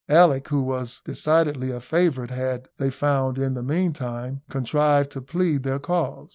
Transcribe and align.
Alick, 0.09 0.47
who 0.47 0.63
was 0.63 0.99
decidedly 1.05 1.69
a 1.69 1.79
favourite, 1.79 2.31
had, 2.31 2.69
they 2.77 2.89
found 2.89 3.37
in 3.37 3.53
the 3.53 3.61
meantime, 3.61 4.41
contrived 4.49 5.11
to 5.11 5.21
plead 5.21 5.61
their 5.61 5.77
cause. 5.77 6.29